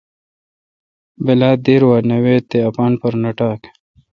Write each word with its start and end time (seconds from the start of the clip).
بلا 1.25 1.51
دیر 1.65 1.81
وا 1.89 1.97
نہ 2.09 2.17
ویت 2.23 2.43
تے 2.49 2.57
اپان 2.69 2.91
پر 2.99 3.13
نہ 3.15 3.19
نہ 3.23 3.31
ٹاک 3.37 3.61